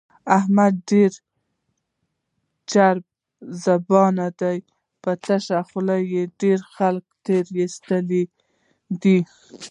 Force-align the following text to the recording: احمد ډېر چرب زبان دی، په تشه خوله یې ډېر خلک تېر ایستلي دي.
احمد 0.37 0.73
ډېر 0.89 1.11
چرب 2.71 3.03
زبان 3.65 4.15
دی، 4.39 4.57
په 5.01 5.11
تشه 5.25 5.59
خوله 5.67 5.97
یې 6.13 6.23
ډېر 6.41 6.59
خلک 6.75 7.05
تېر 7.25 7.45
ایستلي 7.59 8.23
دي. 9.01 9.19